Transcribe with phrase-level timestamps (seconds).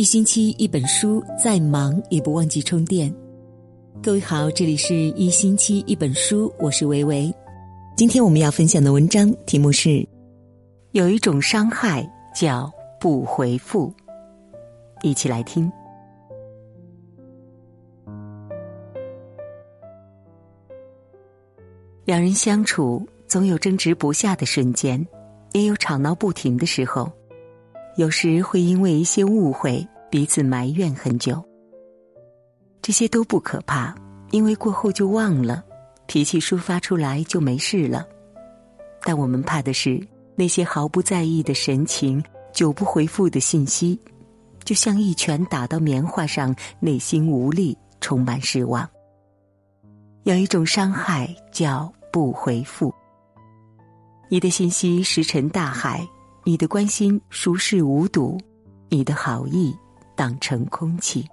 [0.00, 3.14] 一星期一本书，再忙也不忘记充电。
[4.02, 7.30] 各位好，这里是一星期一本书，我是维维。
[7.98, 10.08] 今天我们要分享的文章题目是：
[10.92, 13.92] 有一种伤害叫不回复。
[15.02, 15.70] 一起来听。
[22.06, 25.06] 两人相处，总有争执不下的瞬间，
[25.52, 27.12] 也有吵闹不停的时候。
[27.96, 31.42] 有时会因为一些误会，彼此埋怨很久。
[32.82, 33.94] 这些都不可怕，
[34.30, 35.64] 因为过后就忘了，
[36.06, 38.06] 脾气抒发出来就没事了。
[39.02, 40.00] 但我们怕的是
[40.34, 43.98] 那些毫不在意的神情，久不回复的信息，
[44.64, 48.88] 就像一拳打到棉花上，内心无力，充满失望。
[50.24, 52.92] 有一种伤害叫不回复。
[54.28, 56.06] 你的信息石沉大海，
[56.44, 58.38] 你的关心熟视无睹，
[58.88, 59.74] 你的好意
[60.20, 61.26] 当成空气。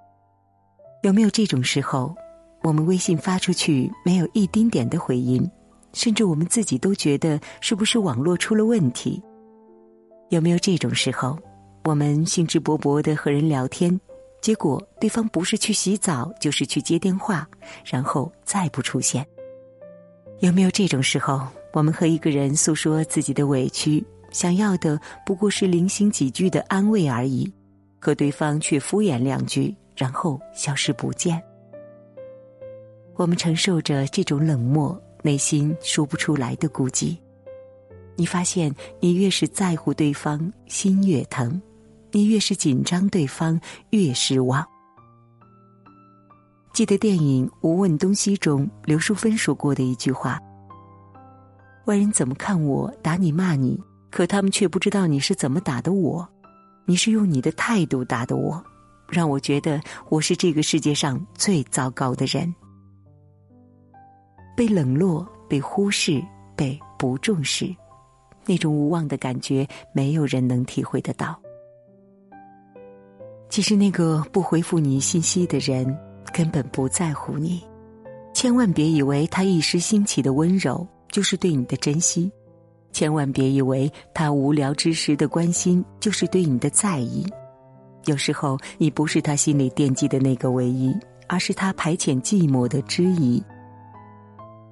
[1.04, 2.16] 有没有这种时候，
[2.64, 5.46] 我们微信发出去没有一丁点的回音，
[5.92, 9.22] 甚至我们自己都觉得是不是网络出了问题？
[10.30, 11.38] 有没有这种时候，
[11.84, 14.00] 我们兴致勃勃的和人聊天？
[14.40, 17.46] 结果对方不是去洗澡，就是去接电话，
[17.84, 19.28] 然后再不出现。
[20.40, 27.52] 有没有这种时候，我们和一个人诉说自己的委屈，想要的不过是零星几句的安慰而已，
[28.00, 31.42] 可对方却敷衍两句，然后消失不见。
[33.16, 37.18] 我们承受着这种冷漠，内心说不出来的孤寂。
[38.16, 41.62] 你发现，你越是在乎对方，心越疼。
[42.12, 43.60] 你越是紧张，对方
[43.90, 44.66] 越失望。
[46.74, 50.40] 记得电影《无问东西》中刘淑芬说过的一句话
[51.86, 56.28] ：“外人怎么看我，打你骂你，可他们却不知道你是怎么打的我。
[56.90, 58.64] 你是用你的态度打的我，
[59.10, 62.56] 让我觉得我是这个世界上最糟糕的人。
[64.56, 66.24] 被冷落，被忽视，
[66.56, 67.76] 被不重视，
[68.46, 71.38] 那种无望的感觉，没有人能体会得到。”
[73.52, 75.86] 其实，那个不回复你信息的人
[76.34, 77.62] 根本不在乎你。
[78.34, 82.32] 千万别以为他一时兴起的温柔就是对你的珍惜，
[82.92, 87.26] 千万别以为他无聊之时的关心就是对你的在意。
[88.06, 90.96] 有时候，你不是他心里惦记的那个唯一，
[91.28, 93.44] 而是他排遣寂寞的知意。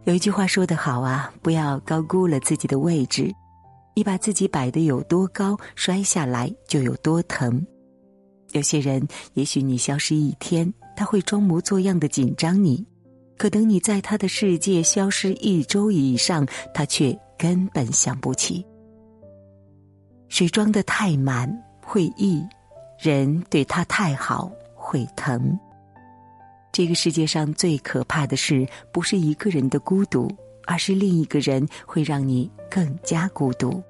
[0.06, 3.34] 有一句话说得好啊，不要高估了自己的位置。
[3.96, 7.66] 你把自己摆得有多高，摔下来就有多疼。
[8.52, 12.86] 有些人，也许你消失一天，他会装模作样的紧张你；
[13.38, 18.66] 可等你在他的世界消失一周以上，他却根本想不起。
[20.28, 21.50] 水装的太满
[21.82, 22.44] 会溢，
[23.00, 25.58] 人对他太好会疼。
[26.72, 30.30] 这个世界上最可怕的事，不是一个人的孤独，
[30.66, 33.82] 而是另一个人会让你更加孤独。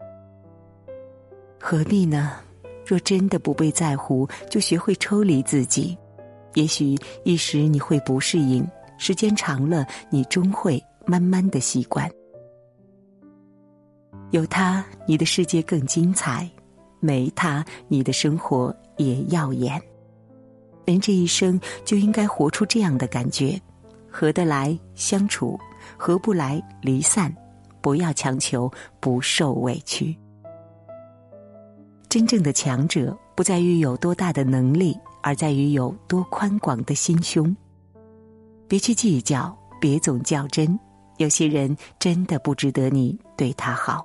[1.59, 2.33] 何必呢？
[2.85, 5.97] 若真的不被在乎，就学会抽离自己。
[6.53, 8.63] 也许一时你会不适应，
[8.99, 12.07] 时间长了，你终会慢慢的习惯。
[14.31, 16.45] 有他，你的世界更精彩；
[16.99, 19.81] 没他，你的生活也耀眼。
[20.85, 23.59] 人这一生就应该活出这样的感觉：
[24.09, 25.59] 合得来相处，
[25.97, 27.33] 合不来离散。
[27.81, 30.17] 不要强求，不受委屈。
[32.09, 37.55] 真正的强者不在于有多大的能力，而在于有多宽广的心胸。
[38.67, 40.77] 别去计较，别总较真。
[41.17, 44.03] 有些人真的不值得你对他好。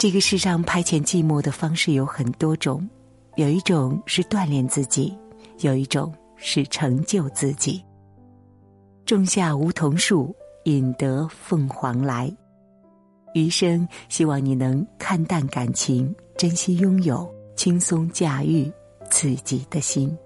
[0.00, 2.88] 这个世上排遣寂寞的方式有很多种，
[3.36, 5.14] 有一种是锻炼自己，
[5.58, 7.84] 有一种是成就自己。
[9.04, 10.34] 种下梧桐树，
[10.64, 12.34] 引得凤凰来。
[13.34, 16.16] 余生，希望你能看淡感情。
[16.34, 18.72] 珍惜拥有，轻松驾驭
[19.10, 20.16] 自己的心。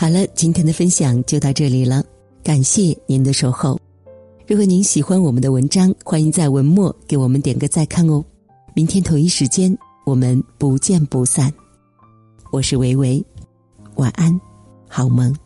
[0.00, 2.02] 好了，今天的分享就到这里了，
[2.42, 3.78] 感谢您的守候。
[4.48, 8.24] 如果您喜欢我们的文章，欢迎在文末给我们点个再看哦。
[8.72, 9.76] 明天同一时间，
[10.06, 11.52] 我们不见不散。
[12.50, 13.22] 我是维维，
[13.96, 14.40] 晚安。
[14.88, 15.36] 好梦。